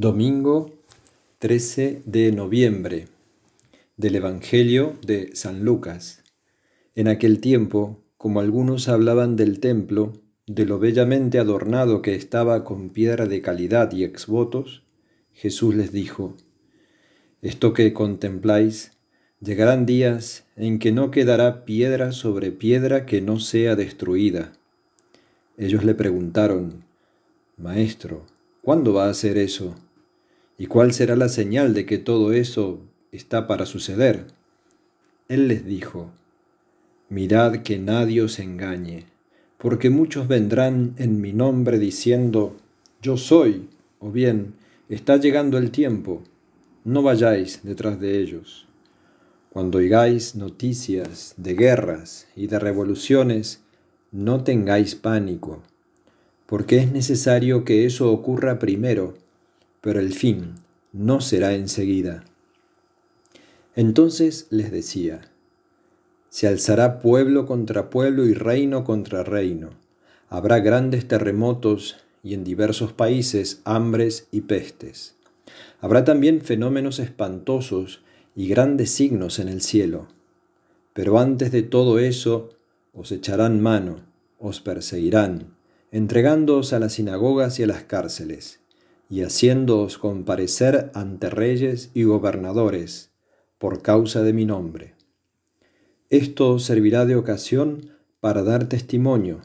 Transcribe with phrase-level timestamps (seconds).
[0.00, 0.70] Domingo
[1.40, 3.08] 13 de noviembre
[3.96, 6.22] del Evangelio de San Lucas.
[6.94, 10.12] En aquel tiempo, como algunos hablaban del templo,
[10.46, 14.84] de lo bellamente adornado que estaba con piedra de calidad y exvotos,
[15.32, 16.36] Jesús les dijo,
[17.42, 18.92] Esto que contempláis,
[19.40, 24.52] llegarán días en que no quedará piedra sobre piedra que no sea destruida.
[25.56, 26.84] Ellos le preguntaron,
[27.56, 28.26] Maestro,
[28.62, 29.74] ¿cuándo va a ser eso?
[30.60, 32.80] ¿Y cuál será la señal de que todo eso
[33.12, 34.26] está para suceder?
[35.28, 36.10] Él les dijo,
[37.08, 39.04] Mirad que nadie os engañe,
[39.56, 42.56] porque muchos vendrán en mi nombre diciendo,
[43.00, 43.68] Yo soy,
[44.00, 44.54] o bien,
[44.88, 46.24] está llegando el tiempo,
[46.84, 48.66] no vayáis detrás de ellos.
[49.50, 53.62] Cuando oigáis noticias de guerras y de revoluciones,
[54.10, 55.62] no tengáis pánico,
[56.46, 59.14] porque es necesario que eso ocurra primero
[59.80, 60.54] pero el fin
[60.92, 62.24] no será enseguida.
[63.76, 65.20] Entonces les decía,
[66.30, 69.70] se alzará pueblo contra pueblo y reino contra reino.
[70.28, 75.14] Habrá grandes terremotos y en diversos países hambres y pestes.
[75.80, 78.02] Habrá también fenómenos espantosos
[78.34, 80.08] y grandes signos en el cielo.
[80.92, 82.50] Pero antes de todo eso
[82.92, 84.00] os echarán mano,
[84.38, 85.54] os perseguirán,
[85.92, 88.60] entregándoos a las sinagogas y a las cárceles
[89.08, 93.10] y haciéndoos comparecer ante reyes y gobernadores
[93.58, 94.94] por causa de mi nombre.
[96.10, 99.40] Esto servirá de ocasión para dar testimonio.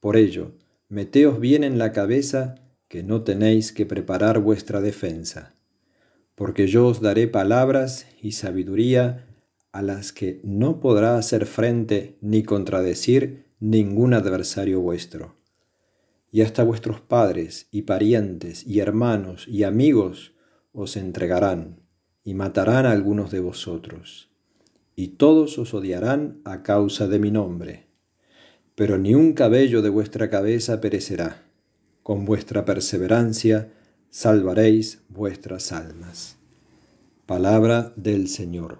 [0.00, 0.52] Por ello,
[0.88, 2.56] meteos bien en la cabeza
[2.88, 5.54] que no tenéis que preparar vuestra defensa,
[6.34, 9.26] porque yo os daré palabras y sabiduría
[9.72, 15.37] a las que no podrá hacer frente ni contradecir ningún adversario vuestro
[16.30, 20.34] y hasta vuestros padres y parientes y hermanos y amigos
[20.72, 21.80] os entregarán
[22.24, 24.30] y matarán a algunos de vosotros.
[24.94, 27.86] Y todos os odiarán a causa de mi nombre.
[28.74, 31.44] Pero ni un cabello de vuestra cabeza perecerá.
[32.02, 33.72] Con vuestra perseverancia
[34.10, 36.36] salvaréis vuestras almas.
[37.26, 38.78] Palabra del Señor.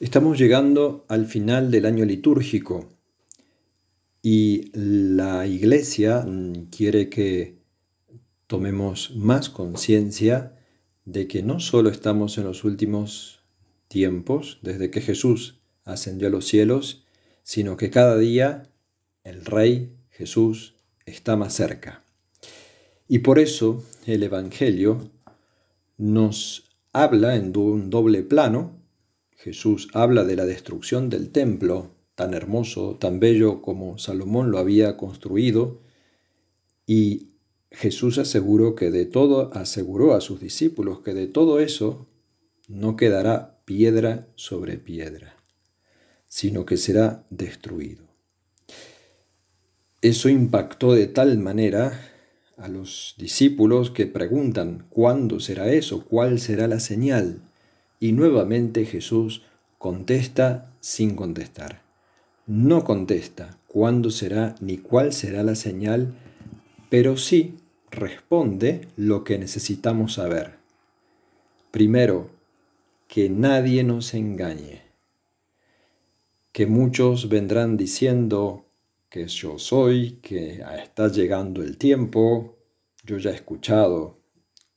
[0.00, 2.88] Estamos llegando al final del año litúrgico
[4.22, 7.58] y la iglesia mm, quiere que
[8.46, 10.56] tomemos más conciencia
[11.04, 13.40] de que no solo estamos en los últimos
[13.88, 17.04] tiempos, desde que Jesús ascendió a los cielos,
[17.42, 18.70] sino que cada día
[19.24, 22.04] el Rey Jesús está más cerca.
[23.08, 25.10] Y por eso el Evangelio
[25.98, 28.78] nos habla en un doble plano.
[29.32, 34.96] Jesús habla de la destrucción del templo tan hermoso, tan bello como Salomón lo había
[34.96, 35.80] construido,
[36.86, 37.28] y
[37.70, 42.06] Jesús aseguró que de todo, aseguró a sus discípulos que de todo eso
[42.68, 45.36] no quedará piedra sobre piedra,
[46.26, 48.04] sino que será destruido.
[50.02, 52.10] Eso impactó de tal manera
[52.56, 56.04] a los discípulos que preguntan, ¿cuándo será eso?
[56.04, 57.40] ¿Cuál será la señal?
[58.00, 59.42] Y nuevamente Jesús
[59.78, 61.82] contesta sin contestar
[62.46, 66.14] no contesta cuándo será ni cuál será la señal,
[66.90, 67.56] pero sí
[67.90, 70.56] responde lo que necesitamos saber.
[71.70, 72.30] Primero,
[73.08, 74.82] que nadie nos engañe,
[76.52, 78.66] que muchos vendrán diciendo
[79.08, 82.56] que yo soy, que está llegando el tiempo.
[83.04, 84.18] Yo ya he escuchado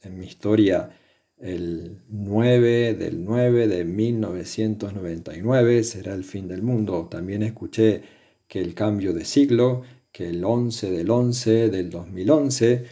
[0.00, 0.98] en mi historia
[1.42, 7.08] el 9 del 9 de 1999 será el fin del mundo.
[7.10, 8.02] También escuché
[8.46, 9.82] que el cambio de siglo,
[10.12, 12.84] que el 11 del 11 del 2011,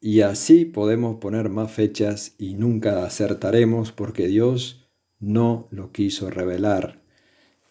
[0.00, 4.88] y así podemos poner más fechas y nunca acertaremos porque Dios
[5.20, 7.00] no lo quiso revelar.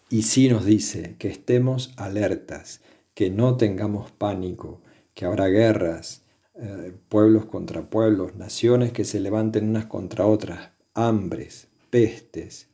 [0.08, 2.80] Y sí nos dice que estemos alertas,
[3.12, 4.80] que no tengamos pánico,
[5.12, 6.22] que habrá guerras,
[6.62, 12.68] eh, pueblos contra pueblos, naciones que se levanten unas contra otras, hambres, pestes.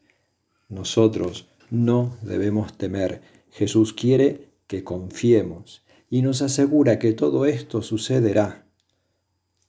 [0.69, 3.21] Nosotros no debemos temer.
[3.53, 8.67] Jesús quiere que confiemos y nos asegura que todo esto sucederá.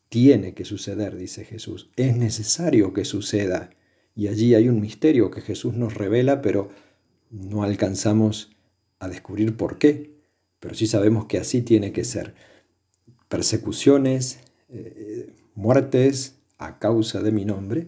[0.09, 1.91] Tiene que suceder, dice Jesús.
[1.95, 3.69] Es necesario que suceda.
[4.15, 6.69] Y allí hay un misterio que Jesús nos revela, pero
[7.29, 8.49] no alcanzamos
[8.97, 10.17] a descubrir por qué.
[10.59, 12.33] Pero sí sabemos que así tiene que ser
[13.27, 14.39] persecuciones,
[14.69, 17.87] eh, muertes a causa de mi nombre.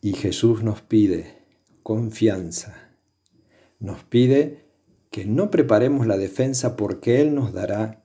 [0.00, 1.38] Y Jesús nos pide
[1.82, 2.90] confianza,
[3.78, 4.64] nos pide
[5.10, 8.02] que no preparemos la defensa porque Él nos dará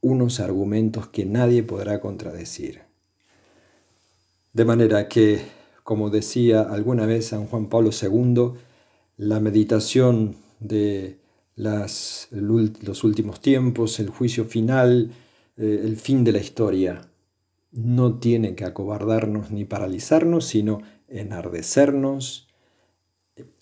[0.00, 2.82] unos argumentos que nadie podrá contradecir.
[4.52, 5.40] De manera que,
[5.82, 8.52] como decía alguna vez San Juan Pablo II,
[9.16, 11.18] la meditación de
[11.56, 15.12] los últimos tiempos, el juicio final,
[15.56, 17.10] eh, el fin de la historia,
[17.72, 22.48] no tiene que acobardarnos ni paralizarnos, sino enardecernos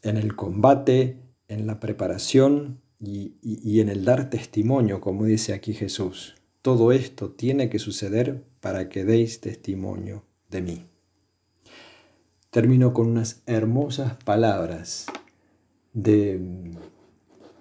[0.03, 1.19] en el combate,
[1.49, 6.35] en la preparación y, y en el dar testimonio, como dice aquí Jesús.
[6.61, 10.87] Todo esto tiene que suceder para que deis testimonio de mí.
[12.51, 15.07] Termino con unas hermosas palabras
[15.95, 16.39] de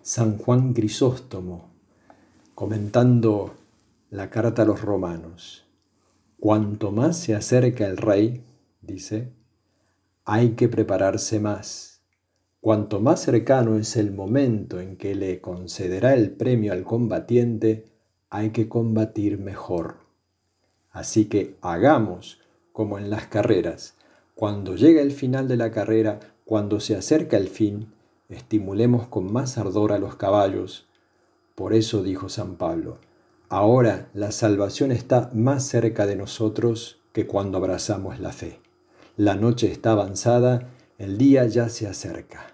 [0.01, 1.71] San Juan Crisóstomo
[2.55, 3.55] comentando
[4.11, 5.65] la carta a los romanos.
[6.37, 8.43] Cuanto más se acerca el rey,
[8.81, 9.31] dice,
[10.25, 12.01] hay que prepararse más.
[12.59, 17.85] Cuanto más cercano es el momento en que le concederá el premio al combatiente,
[18.29, 19.99] hay que combatir mejor.
[20.91, 22.41] Así que hagamos
[22.73, 23.95] como en las carreras.
[24.35, 27.93] Cuando llega el final de la carrera, cuando se acerca el fin,
[28.27, 30.89] estimulemos con más ardor a los caballos.
[31.55, 32.97] Por eso dijo San Pablo,
[33.51, 38.61] Ahora la salvación está más cerca de nosotros que cuando abrazamos la fe.
[39.17, 42.53] La noche está avanzada, el día ya se acerca.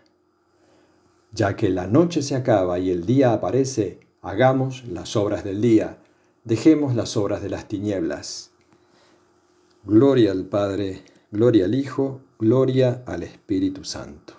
[1.33, 5.99] Ya que la noche se acaba y el día aparece, hagamos las obras del día,
[6.45, 8.49] dejemos las obras de las tinieblas.
[9.83, 14.36] Gloria al Padre, gloria al Hijo, gloria al Espíritu Santo.